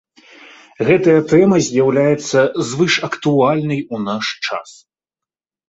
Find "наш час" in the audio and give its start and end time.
4.09-4.69